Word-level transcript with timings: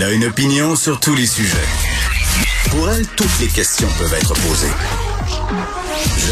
Elle 0.00 0.04
a 0.04 0.12
une 0.12 0.26
opinion 0.26 0.76
sur 0.76 1.00
tous 1.00 1.16
les 1.16 1.26
sujets. 1.26 1.56
Pour 2.70 2.88
elle, 2.88 3.04
toutes 3.16 3.40
les 3.40 3.48
questions 3.48 3.88
peuvent 3.98 4.14
être 4.14 4.32
posées. 4.32 4.70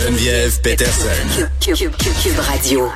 Geneviève 0.05 0.61
Peterson. 0.61 1.49
Cube 1.61 2.39
Radio. 2.39 2.89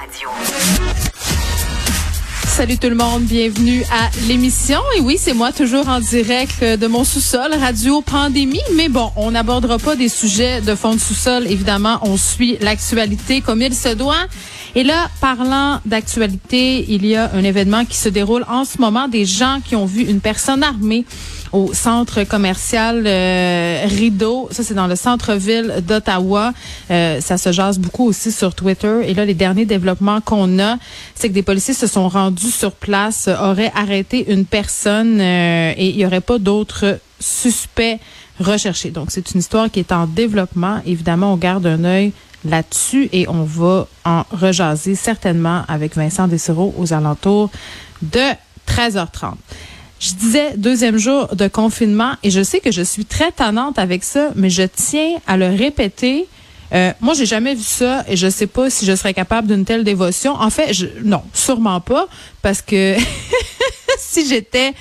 Salut 2.46 2.78
tout 2.78 2.88
le 2.88 2.94
monde, 2.94 3.22
bienvenue 3.22 3.82
à 3.91 4.10
l'émission. 4.28 4.78
Et 4.96 5.00
oui, 5.00 5.18
c'est 5.20 5.32
moi 5.32 5.50
toujours 5.50 5.88
en 5.88 5.98
direct 5.98 6.62
de 6.62 6.86
mon 6.86 7.02
sous-sol, 7.02 7.52
Radio 7.58 8.00
Pandémie. 8.02 8.60
Mais 8.76 8.88
bon, 8.88 9.10
on 9.16 9.32
n'abordera 9.32 9.78
pas 9.80 9.96
des 9.96 10.08
sujets 10.08 10.60
de 10.60 10.76
fond 10.76 10.94
de 10.94 11.00
sous-sol. 11.00 11.48
Évidemment, 11.48 11.98
on 12.02 12.16
suit 12.16 12.58
l'actualité 12.60 13.41
comme 13.41 13.60
il 13.60 13.74
se 13.74 13.88
doit. 13.94 14.28
Et 14.74 14.84
là, 14.84 15.08
parlant 15.20 15.80
d'actualité, 15.84 16.84
il 16.88 17.04
y 17.04 17.16
a 17.16 17.30
un 17.34 17.42
événement 17.42 17.84
qui 17.84 17.96
se 17.96 18.08
déroule 18.08 18.44
en 18.48 18.64
ce 18.64 18.78
moment. 18.78 19.08
Des 19.08 19.24
gens 19.24 19.58
qui 19.64 19.74
ont 19.74 19.86
vu 19.86 20.02
une 20.02 20.20
personne 20.20 20.62
armée 20.62 21.04
au 21.52 21.74
centre 21.74 22.22
commercial 22.24 23.04
euh, 23.06 23.84
Rideau. 23.86 24.48
Ça, 24.52 24.62
c'est 24.62 24.74
dans 24.74 24.86
le 24.86 24.94
centre-ville 24.94 25.82
d'Ottawa. 25.86 26.52
Euh, 26.91 27.20
ça 27.20 27.38
se 27.38 27.50
jase 27.50 27.78
beaucoup 27.78 28.06
aussi 28.06 28.30
sur 28.30 28.54
Twitter. 28.54 29.00
Et 29.06 29.14
là, 29.14 29.24
les 29.24 29.34
derniers 29.34 29.66
développements 29.66 30.20
qu'on 30.20 30.60
a, 30.60 30.76
c'est 31.14 31.28
que 31.28 31.34
des 31.34 31.42
policiers 31.42 31.74
se 31.74 31.88
sont 31.88 32.08
rendus 32.08 32.52
sur 32.52 32.72
place, 32.72 33.28
auraient 33.28 33.72
arrêté 33.74 34.32
une 34.32 34.44
personne 34.44 35.20
euh, 35.20 35.72
et 35.76 35.88
il 35.88 35.96
n'y 35.96 36.06
aurait 36.06 36.20
pas 36.20 36.38
d'autres 36.38 36.98
suspects 37.18 37.98
recherchés. 38.38 38.91
Donc, 38.91 39.10
c'est 39.10 39.32
une 39.32 39.41
histoire 39.41 39.70
qui 39.70 39.80
est 39.80 39.92
en 39.92 40.06
développement. 40.06 40.80
Évidemment, 40.86 41.32
on 41.32 41.36
garde 41.36 41.66
un 41.66 41.84
œil 41.84 42.12
là-dessus 42.44 43.08
et 43.12 43.28
on 43.28 43.44
va 43.44 43.86
en 44.05 44.24
rejaser 44.30 44.94
certainement 44.94 45.62
avec 45.69 45.96
Vincent 45.96 46.28
Dessereau 46.28 46.74
aux 46.78 46.92
alentours 46.92 47.50
de 48.02 48.32
13h30. 48.66 49.34
Je 50.00 50.14
disais 50.14 50.56
deuxième 50.56 50.97
jour 50.97 51.28
de 51.34 51.47
confinement 51.47 52.12
et 52.22 52.30
je 52.30 52.42
sais 52.42 52.60
que 52.60 52.72
je 52.72 52.81
suis 52.81 53.04
très 53.04 53.32
tannante 53.32 53.78
avec 53.78 54.03
ça, 54.03 54.31
mais 54.34 54.48
je 54.48 54.62
tiens 54.62 55.19
à 55.26 55.37
le 55.37 55.48
répéter. 55.48 56.26
Euh, 56.72 56.92
moi, 57.00 57.12
j'ai 57.15 57.26
jamais 57.26 57.54
vu 57.54 57.62
ça 57.62 58.04
et 58.09 58.16
je 58.16 58.31
sais 58.31 58.47
pas 58.47 58.70
si 58.70 58.86
je 58.86 58.94
serais 58.94 59.12
capable 59.12 59.48
d'une 59.48 59.65
telle 59.66 59.84
dévotion. 59.84 60.32
En 60.32 60.48
fait, 60.48 60.72
je, 60.72 60.86
non, 61.04 61.22
sûrement 61.34 61.81
pas, 61.81 62.06
parce 62.41 62.62
que 62.62 62.97
si 63.98 64.26
j'étais, 64.26 64.72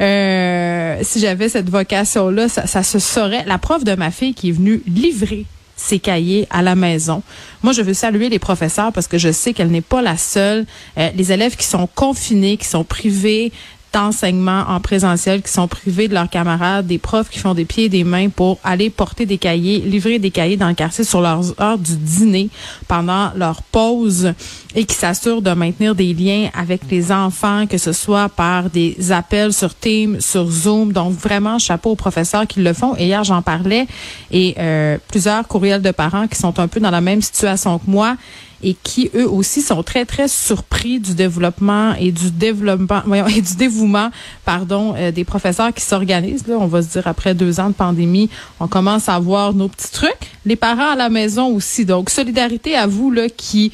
euh, 0.00 0.98
si 1.02 1.20
j'avais 1.20 1.50
cette 1.50 1.68
vocation-là, 1.68 2.48
ça, 2.48 2.66
ça 2.66 2.82
se 2.82 2.98
saurait. 2.98 3.44
La 3.46 3.58
prof 3.58 3.84
de 3.84 3.94
ma 3.94 4.10
fille 4.10 4.32
qui 4.32 4.48
est 4.48 4.52
venue 4.52 4.82
livrer 4.86 5.44
ses 5.76 5.98
cahiers 5.98 6.46
à 6.50 6.62
la 6.62 6.74
maison. 6.74 7.22
Moi, 7.62 7.72
je 7.72 7.82
veux 7.82 7.94
saluer 7.94 8.28
les 8.28 8.38
professeurs 8.38 8.92
parce 8.92 9.06
que 9.06 9.18
je 9.18 9.32
sais 9.32 9.52
qu'elle 9.52 9.70
n'est 9.70 9.80
pas 9.80 10.02
la 10.02 10.16
seule. 10.16 10.66
Euh, 10.98 11.10
les 11.16 11.32
élèves 11.32 11.56
qui 11.56 11.66
sont 11.66 11.88
confinés, 11.94 12.56
qui 12.56 12.66
sont 12.66 12.84
privés 12.84 13.52
d'enseignement 13.92 14.64
en 14.68 14.80
présentiel, 14.80 15.42
qui 15.42 15.50
sont 15.50 15.68
privés 15.68 16.08
de 16.08 16.14
leurs 16.14 16.28
camarades, 16.28 16.86
des 16.86 16.98
profs 16.98 17.28
qui 17.28 17.38
font 17.38 17.54
des 17.54 17.64
pieds 17.64 17.84
et 17.84 17.88
des 17.88 18.04
mains 18.04 18.28
pour 18.28 18.58
aller 18.64 18.90
porter 18.90 19.26
des 19.26 19.38
cahiers, 19.38 19.80
livrer 19.80 20.18
des 20.18 20.30
cahiers 20.30 20.56
dans 20.56 20.68
le 20.68 20.74
quartier 20.74 21.04
sur 21.04 21.20
leurs 21.20 21.60
heures 21.60 21.78
du 21.78 21.96
dîner 21.96 22.48
pendant 22.88 23.30
leur 23.36 23.62
pause 23.62 24.32
et 24.74 24.84
qui 24.84 24.94
s'assurent 24.94 25.42
de 25.42 25.52
maintenir 25.52 25.94
des 25.94 26.14
liens 26.14 26.48
avec 26.54 26.82
les 26.90 27.12
enfants, 27.12 27.66
que 27.66 27.78
ce 27.78 27.92
soit 27.92 28.28
par 28.28 28.70
des 28.70 29.12
appels 29.12 29.52
sur 29.52 29.74
Teams, 29.74 30.20
sur 30.20 30.48
Zoom. 30.48 30.92
Donc 30.92 31.12
vraiment, 31.12 31.58
chapeau 31.58 31.90
aux 31.90 31.96
professeurs 31.96 32.46
qui 32.46 32.60
le 32.60 32.72
font. 32.72 32.94
Et 32.96 33.06
hier, 33.06 33.24
j'en 33.24 33.42
parlais 33.42 33.86
et 34.30 34.54
euh, 34.58 34.98
plusieurs 35.08 35.46
courriels 35.46 35.82
de 35.82 35.90
parents 35.90 36.26
qui 36.26 36.38
sont 36.38 36.58
un 36.58 36.68
peu 36.68 36.80
dans 36.80 36.90
la 36.90 37.00
même 37.00 37.20
situation 37.20 37.78
que 37.78 37.90
moi 37.90 38.16
et 38.62 38.74
qui 38.74 39.10
eux 39.14 39.28
aussi 39.28 39.62
sont 39.62 39.82
très 39.82 40.04
très 40.04 40.28
surpris 40.28 41.00
du 41.00 41.14
développement 41.14 41.94
et 41.94 42.12
du 42.12 42.30
développement 42.30 43.02
voyons, 43.06 43.26
et 43.26 43.40
du 43.40 43.56
dévouement 43.56 44.10
pardon 44.44 44.94
euh, 44.96 45.10
des 45.10 45.24
professeurs 45.24 45.72
qui 45.72 45.82
s'organisent 45.82 46.46
là. 46.46 46.56
On 46.58 46.66
va 46.66 46.82
se 46.82 46.88
dire 46.88 47.06
après 47.06 47.34
deux 47.34 47.60
ans 47.60 47.68
de 47.68 47.74
pandémie 47.74 48.30
on 48.60 48.68
commence 48.68 49.08
à 49.08 49.18
voir 49.18 49.54
nos 49.54 49.68
petits 49.68 49.90
trucs. 49.90 50.12
Les 50.44 50.56
parents 50.56 50.92
à 50.92 50.96
la 50.96 51.08
maison 51.08 51.46
aussi. 51.48 51.84
Donc 51.84 52.10
solidarité 52.10 52.76
à 52.76 52.86
vous 52.86 53.10
là 53.10 53.28
qui 53.28 53.72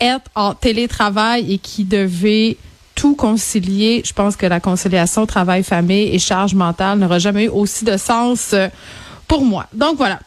êtes 0.00 0.26
en 0.34 0.54
télétravail 0.54 1.52
et 1.52 1.58
qui 1.58 1.84
devez 1.84 2.56
tout 2.94 3.14
concilier. 3.14 4.02
Je 4.04 4.12
pense 4.12 4.36
que 4.36 4.46
la 4.46 4.60
conciliation 4.60 5.26
travail 5.26 5.62
famille 5.62 6.14
et 6.14 6.18
charge 6.18 6.54
mentale 6.54 6.98
n'aura 6.98 7.18
jamais 7.18 7.44
eu 7.44 7.48
aussi 7.48 7.84
de 7.84 7.96
sens 7.96 8.50
euh, 8.52 8.68
pour 9.26 9.42
moi. 9.42 9.66
Donc 9.72 9.96
voilà. 9.96 10.20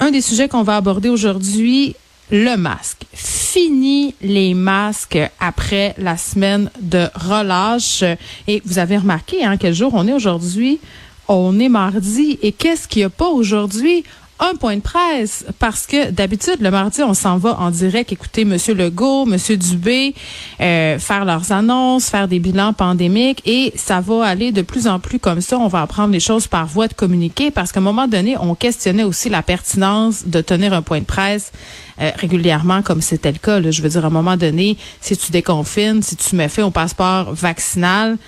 Un 0.00 0.10
des 0.10 0.20
sujets 0.20 0.48
qu'on 0.48 0.62
va 0.62 0.76
aborder 0.76 1.08
aujourd'hui 1.08 1.94
le 2.32 2.56
masque. 2.56 3.04
Fini 3.12 4.14
les 4.22 4.54
masques 4.54 5.18
après 5.38 5.94
la 5.98 6.16
semaine 6.16 6.70
de 6.80 7.06
relâche. 7.14 8.02
Et 8.48 8.62
vous 8.64 8.78
avez 8.78 8.96
remarqué, 8.96 9.44
hein, 9.44 9.56
quel 9.58 9.74
jour 9.74 9.92
on 9.94 10.08
est 10.08 10.14
aujourd'hui? 10.14 10.80
On 11.28 11.60
est 11.60 11.68
mardi. 11.68 12.38
Et 12.42 12.52
qu'est-ce 12.52 12.88
qu'il 12.88 13.00
n'y 13.00 13.04
a 13.04 13.10
pas 13.10 13.28
aujourd'hui? 13.28 14.02
Un 14.42 14.56
point 14.56 14.76
de 14.76 14.80
presse 14.80 15.44
parce 15.60 15.86
que 15.86 16.10
d'habitude 16.10 16.56
le 16.60 16.70
mardi 16.70 17.02
on 17.02 17.14
s'en 17.14 17.36
va 17.36 17.58
en 17.60 17.70
direct 17.70 18.12
écouter 18.12 18.44
Monsieur 18.44 18.74
Legault, 18.74 19.24
Monsieur 19.24 19.56
Dubé 19.56 20.14
euh, 20.60 20.98
faire 20.98 21.24
leurs 21.24 21.52
annonces, 21.52 22.08
faire 22.08 22.26
des 22.26 22.40
bilans 22.40 22.72
pandémiques 22.72 23.40
et 23.46 23.72
ça 23.76 24.00
va 24.00 24.24
aller 24.24 24.50
de 24.50 24.62
plus 24.62 24.88
en 24.88 24.98
plus 24.98 25.20
comme 25.20 25.40
ça. 25.40 25.58
On 25.58 25.68
va 25.68 25.82
apprendre 25.82 26.12
les 26.12 26.20
choses 26.20 26.48
par 26.48 26.66
voie 26.66 26.88
de 26.88 26.94
communiqué 26.94 27.52
parce 27.52 27.70
qu'à 27.70 27.78
un 27.78 27.84
moment 27.84 28.08
donné 28.08 28.36
on 28.40 28.56
questionnait 28.56 29.04
aussi 29.04 29.28
la 29.28 29.42
pertinence 29.42 30.26
de 30.26 30.40
tenir 30.40 30.72
un 30.72 30.82
point 30.82 30.98
de 30.98 31.04
presse 31.04 31.52
euh, 32.00 32.10
régulièrement 32.16 32.82
comme 32.82 33.00
c'était 33.00 33.32
le 33.32 33.38
cas. 33.38 33.62
Je 33.70 33.80
veux 33.80 33.90
dire 33.90 34.04
à 34.04 34.08
un 34.08 34.10
moment 34.10 34.36
donné 34.36 34.76
si 35.00 35.16
tu 35.16 35.30
déconfines, 35.30 36.02
si 36.02 36.16
tu 36.16 36.34
mets 36.34 36.48
fait 36.48 36.62
au 36.62 36.70
passeport 36.70 37.32
vaccinal 37.32 38.18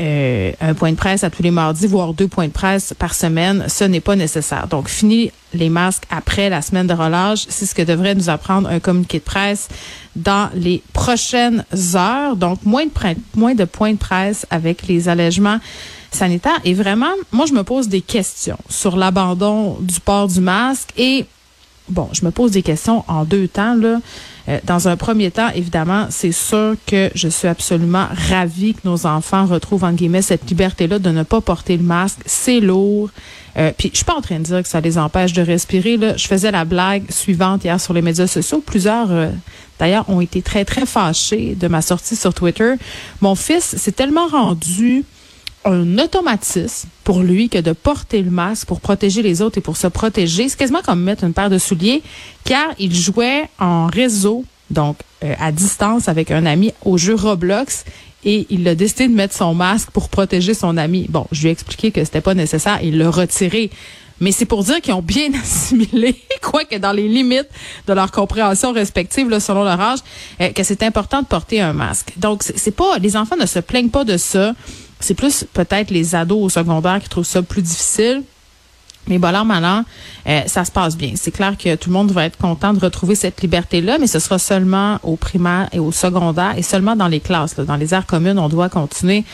euh, 0.00 0.52
un 0.60 0.74
point 0.74 0.92
de 0.92 0.96
presse 0.96 1.24
à 1.24 1.30
tous 1.30 1.42
les 1.42 1.50
mardis, 1.50 1.86
voire 1.86 2.14
deux 2.14 2.28
points 2.28 2.46
de 2.46 2.52
presse 2.52 2.94
par 2.98 3.14
semaine, 3.14 3.66
ce 3.68 3.84
n'est 3.84 4.00
pas 4.00 4.16
nécessaire. 4.16 4.66
Donc, 4.66 4.88
fini 4.88 5.30
les 5.52 5.68
masques 5.68 6.04
après 6.10 6.48
la 6.48 6.62
semaine 6.62 6.86
de 6.86 6.94
relâche. 6.94 7.44
C'est 7.48 7.66
ce 7.66 7.74
que 7.74 7.82
devrait 7.82 8.14
nous 8.14 8.30
apprendre 8.30 8.68
un 8.68 8.80
communiqué 8.80 9.18
de 9.18 9.24
presse 9.24 9.68
dans 10.16 10.48
les 10.54 10.82
prochaines 10.92 11.64
heures. 11.94 12.36
Donc, 12.36 12.64
moins 12.64 12.86
de, 12.86 12.90
moins 13.34 13.54
de 13.54 13.64
points 13.64 13.92
de 13.92 13.98
presse 13.98 14.46
avec 14.50 14.86
les 14.86 15.08
allègements 15.08 15.58
sanitaires. 16.10 16.60
Et 16.64 16.74
vraiment, 16.74 17.12
moi, 17.30 17.46
je 17.46 17.52
me 17.52 17.62
pose 17.62 17.88
des 17.88 18.00
questions 18.00 18.58
sur 18.68 18.96
l'abandon 18.96 19.76
du 19.80 20.00
port 20.00 20.28
du 20.28 20.40
masque 20.40 20.90
et 20.96 21.26
bon, 21.90 22.08
je 22.12 22.24
me 22.24 22.30
pose 22.30 22.52
des 22.52 22.62
questions 22.62 23.04
en 23.08 23.24
deux 23.24 23.48
temps, 23.48 23.74
là. 23.74 23.98
Euh, 24.50 24.58
dans 24.64 24.88
un 24.88 24.96
premier 24.96 25.30
temps, 25.30 25.48
évidemment, 25.54 26.06
c'est 26.10 26.32
sûr 26.32 26.74
que 26.86 27.10
je 27.14 27.28
suis 27.28 27.46
absolument 27.46 28.06
ravie 28.30 28.74
que 28.74 28.80
nos 28.84 29.06
enfants 29.06 29.46
retrouvent, 29.46 29.84
en 29.84 29.92
guillemets, 29.92 30.22
cette 30.22 30.48
liberté-là 30.48 30.98
de 30.98 31.10
ne 31.10 31.22
pas 31.22 31.40
porter 31.40 31.76
le 31.76 31.84
masque. 31.84 32.18
C'est 32.26 32.60
lourd. 32.60 33.10
Euh, 33.56 33.72
puis 33.76 33.90
je 33.92 33.98
suis 33.98 34.04
pas 34.04 34.14
en 34.14 34.20
train 34.20 34.38
de 34.38 34.44
dire 34.44 34.62
que 34.62 34.68
ça 34.68 34.80
les 34.80 34.98
empêche 34.98 35.32
de 35.32 35.42
respirer. 35.42 35.96
Là. 35.96 36.16
Je 36.16 36.26
faisais 36.26 36.50
la 36.50 36.64
blague 36.64 37.10
suivante 37.10 37.64
hier 37.64 37.80
sur 37.80 37.94
les 37.94 38.02
médias 38.02 38.26
sociaux. 38.26 38.62
Plusieurs, 38.64 39.10
euh, 39.10 39.28
d'ailleurs, 39.78 40.08
ont 40.08 40.20
été 40.20 40.42
très, 40.42 40.64
très 40.64 40.86
fâchés 40.86 41.56
de 41.58 41.68
ma 41.68 41.82
sortie 41.82 42.16
sur 42.16 42.34
Twitter. 42.34 42.74
Mon 43.20 43.34
fils 43.34 43.76
s'est 43.76 43.92
tellement 43.92 44.26
rendu 44.26 45.04
un 45.64 45.98
automatisme 45.98 46.88
pour 47.04 47.20
lui 47.20 47.48
que 47.48 47.58
de 47.58 47.72
porter 47.72 48.22
le 48.22 48.30
masque 48.30 48.66
pour 48.66 48.80
protéger 48.80 49.22
les 49.22 49.42
autres 49.42 49.58
et 49.58 49.60
pour 49.60 49.76
se 49.76 49.86
protéger. 49.86 50.48
C'est 50.48 50.58
quasiment 50.58 50.82
comme 50.82 51.02
mettre 51.02 51.24
une 51.24 51.34
paire 51.34 51.50
de 51.50 51.58
souliers, 51.58 52.02
car 52.44 52.68
il 52.78 52.94
jouait 52.94 53.48
en 53.58 53.86
réseau 53.86 54.44
donc 54.70 54.96
à 55.38 55.52
distance 55.52 56.08
avec 56.08 56.30
un 56.30 56.46
ami 56.46 56.72
au 56.84 56.96
jeu 56.96 57.14
Roblox 57.14 57.84
et 58.24 58.46
il 58.50 58.66
a 58.68 58.74
décidé 58.74 59.08
de 59.08 59.14
mettre 59.14 59.34
son 59.34 59.54
masque 59.54 59.90
pour 59.90 60.08
protéger 60.08 60.54
son 60.54 60.76
ami. 60.76 61.06
Bon, 61.08 61.26
je 61.32 61.42
lui 61.42 61.48
ai 61.48 61.52
expliqué 61.52 61.90
que 61.90 62.04
c'était 62.04 62.20
pas 62.20 62.34
nécessaire, 62.34 62.78
il 62.82 62.98
l'a 62.98 63.10
retiré. 63.10 63.70
Mais 64.20 64.32
c'est 64.32 64.44
pour 64.44 64.62
dire 64.62 64.82
qu'ils 64.82 64.92
ont 64.92 65.02
bien 65.02 65.30
assimilé, 65.42 66.14
quoique 66.42 66.76
dans 66.76 66.92
les 66.92 67.08
limites 67.08 67.48
de 67.86 67.92
leur 67.94 68.10
compréhension 68.10 68.72
respective, 68.72 69.30
là, 69.30 69.40
selon 69.40 69.64
leur 69.64 69.80
âge, 69.80 70.00
euh, 70.40 70.50
que 70.50 70.62
c'est 70.62 70.82
important 70.82 71.22
de 71.22 71.26
porter 71.26 71.60
un 71.62 71.72
masque. 71.72 72.12
Donc, 72.18 72.42
c'est 72.42 72.70
pas, 72.76 72.98
les 72.98 73.16
enfants 73.16 73.36
ne 73.36 73.46
se 73.46 73.60
plaignent 73.60 73.88
pas 73.88 74.04
de 74.04 74.18
ça. 74.18 74.54
C'est 75.00 75.14
plus 75.14 75.44
peut-être 75.52 75.90
les 75.90 76.14
ados 76.14 76.42
au 76.42 76.48
secondaire 76.48 77.00
qui 77.00 77.08
trouvent 77.08 77.24
ça 77.24 77.42
plus 77.42 77.62
difficile. 77.62 78.22
Mais 79.08 79.18
bon, 79.18 79.44
malin, 79.44 79.84
euh, 80.28 80.42
ça 80.46 80.64
se 80.64 80.70
passe 80.70 80.96
bien. 80.96 81.12
C'est 81.16 81.30
clair 81.30 81.56
que 81.56 81.74
tout 81.74 81.88
le 81.88 81.94
monde 81.94 82.12
va 82.12 82.26
être 82.26 82.36
content 82.36 82.74
de 82.74 82.80
retrouver 82.80 83.14
cette 83.14 83.40
liberté-là, 83.40 83.98
mais 83.98 84.06
ce 84.06 84.18
sera 84.18 84.38
seulement 84.38 84.98
au 85.02 85.16
primaire 85.16 85.68
et 85.72 85.78
au 85.78 85.90
secondaire 85.90 86.54
et 86.56 86.62
seulement 86.62 86.96
dans 86.96 87.08
les 87.08 87.20
classes. 87.20 87.56
Dans 87.56 87.76
les 87.76 87.94
aires 87.94 88.06
communes, 88.06 88.38
on 88.38 88.48
doit 88.48 88.68
continuer 88.68 89.24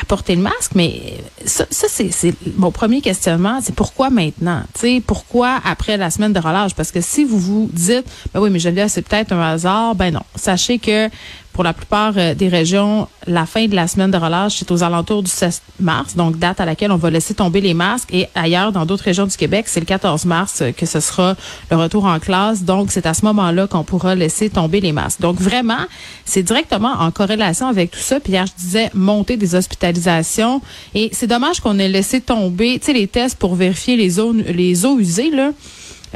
à 0.00 0.04
porter 0.04 0.36
le 0.36 0.42
masque, 0.42 0.72
mais 0.74 1.14
ça, 1.46 1.64
ça 1.70 1.86
c'est 1.88 2.34
mon 2.56 2.70
premier 2.70 3.00
questionnement, 3.00 3.60
c'est 3.62 3.74
pourquoi 3.74 4.10
maintenant? 4.10 4.62
sais, 4.74 5.02
pourquoi 5.04 5.58
après 5.64 5.96
la 5.96 6.10
semaine 6.10 6.34
de 6.34 6.38
relâche? 6.38 6.74
Parce 6.74 6.92
que 6.92 7.00
si 7.00 7.24
vous 7.24 7.38
vous 7.38 7.70
dites, 7.72 8.04
ben 8.34 8.40
oui, 8.40 8.50
mais 8.50 8.58
Geneviève, 8.58 8.88
c'est 8.88 9.00
peut-être 9.00 9.32
un 9.32 9.40
hasard, 9.40 9.94
ben 9.94 10.12
non. 10.12 10.22
Sachez 10.34 10.78
que 10.78 11.08
pour 11.56 11.64
la 11.64 11.72
plupart 11.72 12.12
euh, 12.18 12.34
des 12.34 12.48
régions, 12.48 13.08
la 13.26 13.46
fin 13.46 13.66
de 13.66 13.74
la 13.74 13.88
semaine 13.88 14.10
de 14.10 14.18
relâche, 14.18 14.56
c'est 14.58 14.70
aux 14.70 14.82
alentours 14.82 15.22
du 15.22 15.30
16 15.30 15.62
mars, 15.80 16.14
donc 16.14 16.38
date 16.38 16.60
à 16.60 16.66
laquelle 16.66 16.92
on 16.92 16.98
va 16.98 17.08
laisser 17.08 17.32
tomber 17.32 17.62
les 17.62 17.72
masques. 17.72 18.12
Et 18.12 18.26
ailleurs, 18.34 18.72
dans 18.72 18.84
d'autres 18.84 19.04
régions 19.04 19.24
du 19.26 19.34
Québec, 19.38 19.64
c'est 19.66 19.80
le 19.80 19.86
14 19.86 20.26
mars 20.26 20.62
que 20.76 20.84
ce 20.84 21.00
sera 21.00 21.34
le 21.70 21.78
retour 21.78 22.04
en 22.04 22.18
classe. 22.18 22.62
Donc, 22.62 22.92
c'est 22.92 23.06
à 23.06 23.14
ce 23.14 23.24
moment-là 23.24 23.66
qu'on 23.66 23.84
pourra 23.84 24.14
laisser 24.14 24.50
tomber 24.50 24.82
les 24.82 24.92
masques. 24.92 25.22
Donc, 25.22 25.40
vraiment, 25.40 25.86
c'est 26.26 26.42
directement 26.42 26.92
en 26.92 27.10
corrélation 27.10 27.68
avec 27.68 27.90
tout 27.90 28.00
ça. 28.00 28.20
Puis 28.20 28.34
hier, 28.34 28.44
je 28.44 28.62
disais 28.62 28.90
monter 28.92 29.38
des 29.38 29.54
hospitalisations. 29.54 30.60
Et 30.94 31.08
c'est 31.12 31.26
dommage 31.26 31.60
qu'on 31.60 31.78
ait 31.78 31.88
laissé 31.88 32.20
tomber, 32.20 32.78
tu 32.80 32.86
sais, 32.86 32.92
les 32.92 33.08
tests 33.08 33.38
pour 33.38 33.54
vérifier 33.54 33.96
les 33.96 34.20
eaux, 34.20 34.34
les 34.34 34.84
eaux 34.84 34.98
usées, 34.98 35.30
là. 35.30 35.52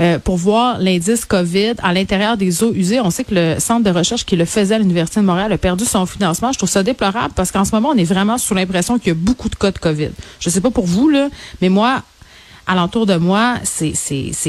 Euh, 0.00 0.18
pour 0.18 0.38
voir 0.38 0.78
l'indice 0.78 1.26
COVID 1.26 1.74
à 1.82 1.92
l'intérieur 1.92 2.38
des 2.38 2.64
eaux 2.64 2.72
usées. 2.72 3.00
On 3.00 3.10
sait 3.10 3.22
que 3.22 3.34
le 3.34 3.60
centre 3.60 3.84
de 3.84 3.90
recherche 3.90 4.24
qui 4.24 4.34
le 4.34 4.46
faisait 4.46 4.76
à 4.76 4.78
l'Université 4.78 5.20
de 5.20 5.26
Montréal 5.26 5.52
a 5.52 5.58
perdu 5.58 5.84
son 5.84 6.06
financement. 6.06 6.52
Je 6.52 6.58
trouve 6.58 6.70
ça 6.70 6.82
déplorable 6.82 7.34
parce 7.36 7.52
qu'en 7.52 7.66
ce 7.66 7.72
moment, 7.72 7.90
on 7.90 7.98
est 7.98 8.04
vraiment 8.04 8.38
sous 8.38 8.54
l'impression 8.54 8.98
qu'il 8.98 9.08
y 9.08 9.10
a 9.10 9.14
beaucoup 9.14 9.50
de 9.50 9.56
cas 9.56 9.70
de 9.70 9.78
COVID. 9.78 10.08
Je 10.38 10.48
sais 10.48 10.62
pas 10.62 10.70
pour 10.70 10.86
vous, 10.86 11.10
là, 11.10 11.28
mais 11.60 11.68
moi, 11.68 12.02
alentour 12.66 13.04
de 13.04 13.16
moi, 13.16 13.56
c'est 13.62 13.92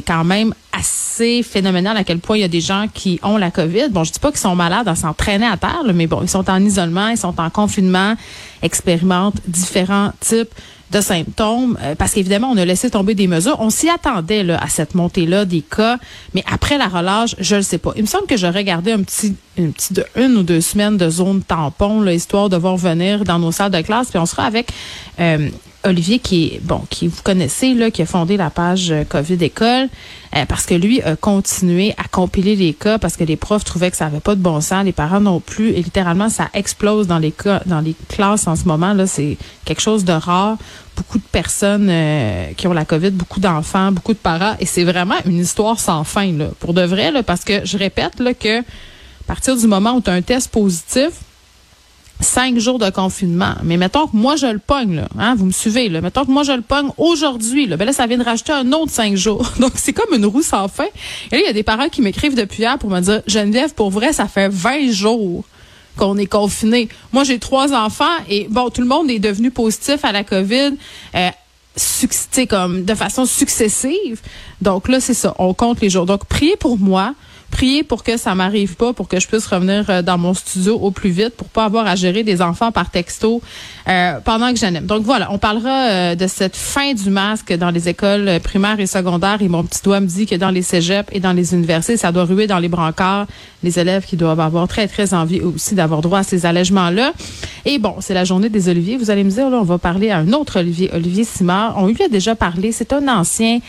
quand 0.07 0.23
même 0.23 0.53
assez 0.71 1.43
phénoménal 1.43 1.97
à 1.97 2.05
quel 2.05 2.19
point 2.19 2.37
il 2.37 2.41
y 2.41 2.45
a 2.45 2.47
des 2.47 2.61
gens 2.61 2.85
qui 2.93 3.19
ont 3.21 3.35
la 3.35 3.51
COVID. 3.51 3.89
Bon, 3.89 4.05
je 4.05 4.13
dis 4.13 4.19
pas 4.19 4.29
qu'ils 4.29 4.39
sont 4.39 4.55
malades 4.55 4.87
à 4.87 4.95
s'entraîner 4.95 5.47
à 5.47 5.57
terre, 5.57 5.83
mais 5.93 6.07
bon, 6.07 6.21
ils 6.21 6.29
sont 6.29 6.49
en 6.49 6.63
isolement, 6.63 7.09
ils 7.09 7.17
sont 7.17 7.37
en 7.41 7.49
confinement, 7.49 8.15
expérimentent 8.61 9.41
différents 9.47 10.13
types 10.21 10.53
de 10.91 11.01
symptômes, 11.01 11.77
euh, 11.81 11.95
parce 11.95 12.13
qu'évidemment, 12.13 12.49
on 12.49 12.57
a 12.57 12.65
laissé 12.65 12.89
tomber 12.89 13.15
des 13.15 13.27
mesures. 13.27 13.57
On 13.59 13.69
s'y 13.69 13.89
attendait 13.89 14.43
là, 14.43 14.59
à 14.61 14.67
cette 14.67 14.93
montée-là 14.93 15.45
des 15.45 15.61
cas, 15.61 15.97
mais 16.33 16.43
après 16.51 16.77
la 16.77 16.87
relâche, 16.87 17.35
je 17.39 17.55
ne 17.55 17.61
sais 17.61 17.77
pas. 17.77 17.93
Il 17.95 18.01
me 18.01 18.07
semble 18.07 18.27
que 18.27 18.37
j'aurais 18.37 18.63
gardé 18.63 18.91
un 18.91 19.01
petit, 19.01 19.35
une 19.57 19.71
petite 19.73 20.05
une 20.15 20.35
ou 20.37 20.43
deux 20.43 20.61
semaines 20.61 20.97
de 20.97 21.09
zone 21.09 21.41
tampon, 21.43 22.01
là, 22.01 22.13
histoire 22.13 22.49
de 22.49 22.57
voir 22.57 22.75
venir 22.77 23.23
dans 23.23 23.39
nos 23.39 23.51
salles 23.51 23.71
de 23.71 23.81
classe, 23.81 24.09
puis 24.09 24.19
on 24.19 24.25
sera 24.25 24.43
avec 24.43 24.71
euh, 25.19 25.49
Olivier 25.83 26.19
qui 26.19 26.45
est 26.45 26.59
bon, 26.61 26.83
qui 26.89 27.07
vous 27.07 27.21
connaissez 27.23 27.73
là, 27.73 27.89
qui 27.89 28.01
a 28.01 28.05
fondé 28.05 28.37
la 28.37 28.49
page 28.49 28.91
euh, 28.91 29.03
Covid 29.03 29.43
école, 29.43 29.89
euh, 30.35 30.45
parce 30.47 30.65
que 30.65 30.75
lui 30.75 31.01
a 31.01 31.15
continué 31.15 31.93
à 31.97 32.07
compiler 32.07 32.55
les 32.55 32.73
cas 32.73 32.99
parce 32.99 33.17
que 33.17 33.23
les 33.23 33.35
profs 33.35 33.63
trouvaient 33.63 33.89
que 33.89 33.97
ça 33.97 34.05
avait 34.05 34.19
pas 34.19 34.35
de 34.35 34.41
bon 34.41 34.61
sens, 34.61 34.85
les 34.85 34.91
parents 34.91 35.19
non 35.19 35.39
plus, 35.39 35.69
et 35.69 35.81
littéralement 35.81 36.29
ça 36.29 36.49
explose 36.53 37.07
dans 37.07 37.17
les 37.17 37.31
cas, 37.31 37.61
dans 37.65 37.81
les 37.81 37.95
classes 38.09 38.47
en 38.47 38.55
ce 38.55 38.65
moment 38.65 38.93
là, 38.93 39.07
c'est 39.07 39.37
quelque 39.65 39.81
chose 39.81 40.05
de 40.05 40.13
rare. 40.13 40.57
Beaucoup 40.95 41.17
de 41.17 41.23
personnes 41.31 41.87
euh, 41.89 42.51
qui 42.57 42.67
ont 42.67 42.73
la 42.73 42.85
COVID, 42.85 43.11
beaucoup 43.11 43.39
d'enfants, 43.39 43.91
beaucoup 43.91 44.13
de 44.13 44.19
parents, 44.19 44.55
et 44.59 44.65
c'est 44.65 44.83
vraiment 44.83 45.15
une 45.25 45.39
histoire 45.39 45.79
sans 45.79 46.03
fin 46.03 46.31
là, 46.31 46.49
pour 46.59 46.73
de 46.73 46.83
vrai 46.83 47.11
là, 47.11 47.23
parce 47.23 47.43
que 47.43 47.65
je 47.65 47.77
répète 47.77 48.19
là 48.19 48.33
que 48.33 48.59
à 48.59 48.63
partir 49.25 49.55
du 49.55 49.65
moment 49.65 49.93
où 49.93 50.01
tu 50.01 50.09
as 50.09 50.13
un 50.13 50.21
test 50.21 50.51
positif, 50.51 51.11
cinq 52.21 52.57
jours 52.59 52.79
de 52.79 52.89
confinement. 52.89 53.55
Mais 53.63 53.77
mettons 53.77 54.07
que 54.07 54.15
moi, 54.15 54.35
je 54.35 54.47
le 54.47 54.59
pogne, 54.59 54.95
là. 54.95 55.07
Hein, 55.17 55.35
vous 55.35 55.45
me 55.45 55.51
suivez, 55.51 55.89
là. 55.89 56.01
Mettons 56.01 56.25
que 56.25 56.31
moi, 56.31 56.43
je 56.43 56.53
le 56.53 56.61
pogne 56.61 56.89
aujourd'hui, 56.97 57.67
là. 57.67 57.77
Ben 57.77 57.85
là, 57.85 57.93
ça 57.93 58.07
vient 58.07 58.17
de 58.17 58.23
rajouter 58.23 58.53
un 58.53 58.71
autre 58.71 58.91
cinq 58.91 59.15
jours. 59.15 59.51
Donc, 59.59 59.73
c'est 59.75 59.93
comme 59.93 60.13
une 60.15 60.25
roue 60.25 60.41
sans 60.41 60.67
fin. 60.67 60.87
Et 61.31 61.35
là, 61.35 61.41
il 61.41 61.45
y 61.47 61.49
a 61.49 61.53
des 61.53 61.63
parents 61.63 61.89
qui 61.89 62.01
m'écrivent 62.01 62.35
depuis 62.35 62.61
hier 62.61 62.77
pour 62.77 62.89
me 62.89 62.99
dire, 63.01 63.21
Geneviève, 63.27 63.73
pour 63.73 63.89
vrai, 63.89 64.13
ça 64.13 64.27
fait 64.27 64.49
20 64.49 64.91
jours 64.91 65.43
qu'on 65.97 66.17
est 66.17 66.25
confiné. 66.25 66.87
Moi, 67.11 67.23
j'ai 67.23 67.39
trois 67.39 67.73
enfants 67.73 68.05
et 68.29 68.47
bon, 68.49 68.69
tout 68.69 68.81
le 68.81 68.87
monde 68.87 69.09
est 69.11 69.19
devenu 69.19 69.51
positif 69.51 70.03
à 70.05 70.11
la 70.11 70.23
COVID. 70.23 70.75
Euh, 71.15 71.29
comme 72.49 72.83
de 72.83 72.95
façon 72.95 73.25
successive. 73.25 74.21
Donc 74.61 74.87
là, 74.87 74.99
c'est 74.99 75.13
ça. 75.13 75.35
On 75.39 75.53
compte 75.53 75.81
les 75.81 75.89
jours. 75.89 76.05
Donc, 76.05 76.25
priez 76.25 76.57
pour 76.57 76.77
moi 76.77 77.13
prier 77.51 77.83
pour 77.83 78.03
que 78.03 78.17
ça 78.17 78.33
m'arrive 78.33 78.75
pas, 78.75 78.93
pour 78.93 79.07
que 79.07 79.19
je 79.19 79.27
puisse 79.27 79.45
revenir 79.45 79.85
euh, 79.89 80.01
dans 80.01 80.17
mon 80.17 80.33
studio 80.33 80.75
au 80.75 80.89
plus 80.89 81.11
vite, 81.11 81.35
pour 81.35 81.47
pas 81.49 81.65
avoir 81.65 81.85
à 81.85 81.95
gérer 81.95 82.23
des 82.23 82.41
enfants 82.41 82.71
par 82.71 82.89
texto 82.89 83.41
euh, 83.87 84.13
pendant 84.23 84.51
que 84.51 84.57
j'anime. 84.57 84.85
Donc 84.85 85.03
voilà, 85.03 85.31
on 85.31 85.37
parlera 85.37 85.89
euh, 85.89 86.15
de 86.15 86.25
cette 86.27 86.55
fin 86.55 86.93
du 86.93 87.09
masque 87.09 87.53
dans 87.53 87.69
les 87.69 87.89
écoles 87.89 88.39
primaires 88.41 88.79
et 88.79 88.87
secondaires. 88.87 89.41
Et 89.41 89.47
mon 89.47 89.63
petit 89.63 89.81
doigt 89.83 89.99
me 89.99 90.07
dit 90.07 90.25
que 90.25 90.35
dans 90.35 90.49
les 90.49 90.63
cégeps 90.63 91.09
et 91.11 91.19
dans 91.19 91.33
les 91.33 91.53
universités, 91.53 91.97
ça 91.97 92.11
doit 92.11 92.25
ruer 92.25 92.47
dans 92.47 92.59
les 92.59 92.69
brancards. 92.69 93.27
Les 93.63 93.77
élèves 93.77 94.05
qui 94.05 94.15
doivent 94.15 94.39
avoir 94.39 94.67
très, 94.67 94.87
très 94.87 95.13
envie 95.13 95.41
aussi 95.41 95.75
d'avoir 95.75 96.01
droit 96.01 96.19
à 96.19 96.23
ces 96.23 96.47
allègements-là. 96.47 97.13
Et 97.65 97.77
bon, 97.77 97.95
c'est 97.99 98.15
la 98.15 98.23
journée 98.23 98.49
des 98.49 98.69
Oliviers. 98.69 98.97
Vous 98.97 99.11
allez 99.11 99.23
me 99.23 99.29
dire, 99.29 99.49
là, 99.49 99.57
on 99.57 99.63
va 99.63 99.77
parler 99.77 100.09
à 100.09 100.17
un 100.17 100.33
autre 100.33 100.59
Olivier, 100.59 100.89
Olivier 100.93 101.25
Simard. 101.25 101.75
On 101.77 101.87
lui 101.87 102.01
a 102.01 102.07
déjà 102.07 102.35
parlé. 102.35 102.71
C'est 102.71 102.93
un 102.93 103.07
ancien 103.07 103.59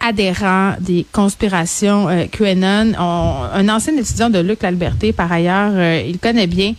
adhérent 0.00 0.74
des 0.80 1.06
conspirations 1.12 2.08
euh, 2.08 2.26
QAnon, 2.26 2.94
un 2.98 3.68
ancien 3.68 3.96
étudiant 3.96 4.30
de 4.30 4.38
Luc 4.38 4.62
Lalberté, 4.62 5.12
par 5.12 5.30
ailleurs, 5.30 5.72
euh, 5.74 6.02
il 6.06 6.18
connaît 6.18 6.46
bien 6.46 6.74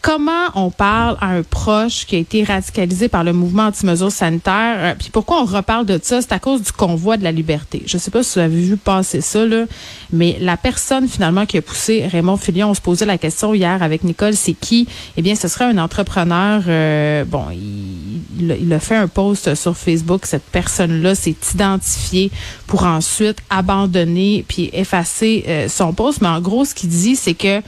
comment 0.00 0.46
on 0.54 0.70
parle 0.70 1.16
à 1.20 1.28
un 1.28 1.42
proche 1.42 2.06
qui 2.06 2.16
a 2.16 2.18
été 2.18 2.44
radicalisé 2.44 3.08
par 3.08 3.24
le 3.24 3.32
mouvement 3.32 3.64
anti-mesures 3.64 4.12
sanitaires. 4.12 4.76
Euh, 4.78 4.94
puis 4.98 5.10
pourquoi 5.10 5.42
on 5.42 5.44
reparle 5.44 5.86
de 5.86 5.98
ça? 6.02 6.22
C'est 6.22 6.32
à 6.32 6.38
cause 6.38 6.62
du 6.62 6.72
convoi 6.72 7.16
de 7.16 7.24
la 7.24 7.32
liberté. 7.32 7.82
Je 7.86 7.98
sais 7.98 8.10
pas 8.10 8.22
si 8.22 8.38
vous 8.38 8.44
avez 8.44 8.60
vu 8.60 8.76
passer 8.76 9.20
ça, 9.20 9.44
là, 9.44 9.64
mais 10.12 10.38
la 10.40 10.56
personne 10.56 11.08
finalement 11.08 11.46
qui 11.46 11.58
a 11.58 11.62
poussé 11.62 12.06
Raymond 12.06 12.36
Filion, 12.36 12.70
on 12.70 12.74
se 12.74 12.80
posait 12.80 13.06
la 13.06 13.18
question 13.18 13.54
hier 13.54 13.82
avec 13.82 14.04
Nicole, 14.04 14.34
c'est 14.34 14.54
qui? 14.54 14.88
Eh 15.16 15.22
bien, 15.22 15.34
ce 15.34 15.48
serait 15.48 15.66
un 15.66 15.78
entrepreneur. 15.78 16.62
Euh, 16.68 17.24
bon, 17.24 17.44
il, 17.52 18.07
il, 18.38 18.72
a 18.72 18.80
fait 18.80 18.96
un 18.96 19.08
post 19.08 19.54
sur 19.54 19.76
Facebook. 19.76 20.26
Cette 20.26 20.44
personne-là 20.44 21.14
s'est 21.14 21.36
identifiée 21.54 22.30
pour 22.66 22.84
ensuite 22.84 23.38
abandonner 23.50 24.44
puis 24.46 24.70
effacer 24.72 25.44
euh, 25.48 25.68
son 25.68 25.92
post. 25.92 26.20
Mais 26.20 26.28
en 26.28 26.40
gros, 26.40 26.64
ce 26.64 26.74
qu'il 26.74 26.90
dit, 26.90 27.16
c'est 27.16 27.34
que 27.34 27.62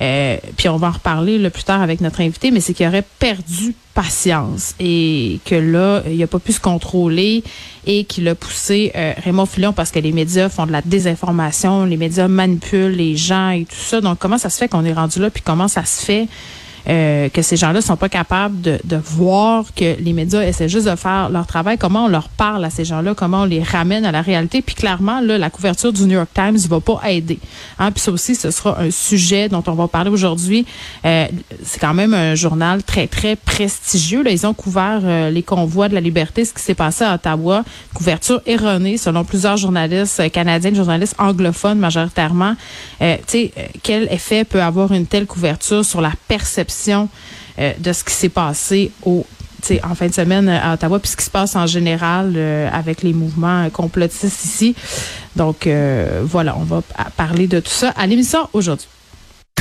euh, 0.00 0.38
puis 0.56 0.68
on 0.68 0.76
va 0.76 0.88
en 0.88 0.92
reparler 0.92 1.38
le 1.38 1.50
plus 1.50 1.62
tard 1.62 1.80
avec 1.80 2.00
notre 2.00 2.20
invité, 2.20 2.50
mais 2.50 2.60
c'est 2.60 2.74
qu'il 2.74 2.86
aurait 2.86 3.04
perdu 3.18 3.74
patience 3.94 4.74
et 4.80 5.38
que 5.44 5.54
là, 5.54 6.02
il 6.08 6.18
n'a 6.18 6.26
pas 6.26 6.40
pu 6.40 6.52
se 6.52 6.58
contrôler 6.58 7.44
et 7.86 8.04
qu'il 8.04 8.26
a 8.26 8.34
poussé 8.34 8.90
euh, 8.96 9.12
Raymond 9.22 9.46
Fillon 9.46 9.72
parce 9.72 9.92
que 9.92 10.00
les 10.00 10.10
médias 10.10 10.48
font 10.48 10.66
de 10.66 10.72
la 10.72 10.82
désinformation, 10.82 11.84
les 11.84 11.96
médias 11.96 12.26
manipulent 12.26 12.96
les 12.96 13.16
gens 13.16 13.50
et 13.50 13.64
tout 13.64 13.76
ça. 13.76 14.00
Donc, 14.00 14.18
comment 14.18 14.38
ça 14.38 14.50
se 14.50 14.58
fait 14.58 14.68
qu'on 14.68 14.84
est 14.84 14.92
rendu 14.92 15.20
là, 15.20 15.30
puis 15.30 15.42
comment 15.44 15.68
ça 15.68 15.84
se 15.84 16.04
fait 16.04 16.28
euh, 16.88 17.30
que 17.30 17.40
ces 17.40 17.56
gens-là 17.56 17.80
sont 17.80 17.96
pas 17.96 18.10
capables 18.10 18.60
de, 18.60 18.78
de, 18.84 18.96
voir 18.96 19.64
que 19.74 19.98
les 19.98 20.12
médias 20.12 20.42
essaient 20.42 20.68
juste 20.68 20.86
de 20.86 20.96
faire 20.96 21.30
leur 21.30 21.46
travail, 21.46 21.78
comment 21.78 22.04
on 22.04 22.08
leur 22.08 22.28
parle 22.28 22.62
à 22.62 22.68
ces 22.68 22.84
gens-là, 22.84 23.14
comment 23.14 23.42
on 23.42 23.46
les 23.46 23.62
ramène 23.62 24.04
à 24.04 24.12
la 24.12 24.20
réalité. 24.20 24.60
Puis 24.60 24.74
clairement, 24.74 25.20
là, 25.20 25.38
la 25.38 25.48
couverture 25.48 25.94
du 25.94 26.02
New 26.02 26.12
York 26.12 26.28
Times 26.34 26.56
ne 26.62 26.68
va 26.68 26.80
pas 26.80 27.00
aider. 27.08 27.38
Hein? 27.78 27.90
Puis 27.90 28.02
ça 28.02 28.12
aussi, 28.12 28.34
ce 28.34 28.50
sera 28.50 28.78
un 28.78 28.90
sujet 28.90 29.48
dont 29.48 29.62
on 29.66 29.72
va 29.72 29.88
parler 29.88 30.10
aujourd'hui. 30.10 30.66
Euh, 31.06 31.26
c'est 31.62 31.80
quand 31.80 31.94
même 31.94 32.12
un 32.12 32.34
journal 32.34 32.82
très, 32.82 33.06
très 33.06 33.36
prestigieux. 33.36 34.22
Là. 34.22 34.30
Ils 34.30 34.46
ont 34.46 34.54
couvert 34.54 35.00
euh, 35.04 35.30
les 35.30 35.42
convois 35.42 35.88
de 35.88 35.94
la 35.94 36.02
liberté, 36.02 36.44
ce 36.44 36.52
qui 36.52 36.60
s'est 36.60 36.74
passé 36.74 37.04
à 37.04 37.14
Ottawa. 37.14 37.64
Couverture 37.94 38.42
erronée, 38.44 38.98
selon 38.98 39.24
plusieurs 39.24 39.56
journalistes 39.56 40.30
canadiens, 40.30 40.74
journalistes 40.74 41.14
anglophones 41.18 41.78
majoritairement. 41.78 42.56
tu 43.00 43.06
sais, 43.26 43.52
quel 43.82 44.12
effet 44.12 44.44
peut 44.44 44.62
avoir 44.62 44.92
une 44.92 45.06
telle 45.06 45.26
couverture 45.26 45.84
sur 45.84 46.00
la 46.02 46.12
perception 46.28 46.73
euh, 47.58 47.72
de 47.78 47.92
ce 47.92 48.04
qui 48.04 48.12
s'est 48.12 48.28
passé 48.28 48.92
au 49.02 49.26
en 49.82 49.94
fin 49.94 50.08
de 50.08 50.12
semaine 50.12 50.48
à 50.48 50.74
Ottawa, 50.74 50.98
puis 50.98 51.10
ce 51.10 51.16
qui 51.16 51.24
se 51.24 51.30
passe 51.30 51.56
en 51.56 51.66
général 51.66 52.34
euh, 52.36 52.68
avec 52.72 53.02
les 53.02 53.12
mouvements 53.12 53.68
complotistes 53.70 54.44
ici. 54.44 54.74
Donc, 55.36 55.66
euh, 55.66 56.20
voilà, 56.24 56.56
on 56.58 56.64
va 56.64 56.82
parler 57.16 57.46
de 57.46 57.60
tout 57.60 57.70
ça 57.70 57.90
à 57.96 58.06
l'émission 58.06 58.48
aujourd'hui. 58.52 58.88